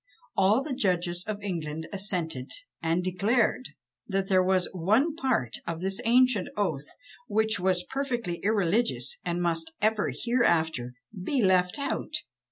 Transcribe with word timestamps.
All 0.35 0.63
the 0.63 0.73
judges 0.73 1.23
of 1.27 1.43
England 1.43 1.87
assented, 1.93 2.49
and 2.81 3.03
declared, 3.03 3.69
that 4.07 4.29
there 4.29 4.41
was 4.43 4.67
one 4.73 5.13
part 5.15 5.57
of 5.67 5.79
this 5.79 6.01
ancient 6.05 6.47
oath 6.57 6.87
which 7.27 7.59
was 7.59 7.83
perfectly 7.83 8.37
irreligious, 8.37 9.19
and 9.23 9.43
must 9.43 9.71
ever 9.79 10.11
hereafter 10.11 10.95
be 11.23 11.39
left 11.43 11.77
out! 11.77 12.15